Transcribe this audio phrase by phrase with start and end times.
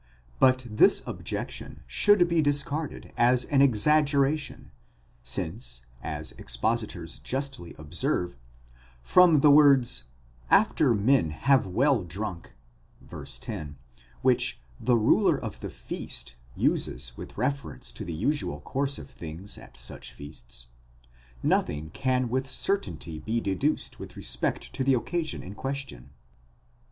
[0.39, 4.71] But this objection should be discarded as an exaggeration,
[5.21, 8.35] since, as expositors justly observe,
[9.03, 10.05] from the words
[10.49, 12.51] after men have well drunk,
[13.05, 13.45] ὅταν μεθυσθῶσι (vy.
[13.45, 13.77] 10),
[14.23, 19.07] which the ruler of the feast ἀρχιτρίκλινος uses with reference to the usual course of
[19.11, 20.65] things at such feasts,
[21.43, 26.09] nothing can with certainty be deduced with respect to the occasion in question.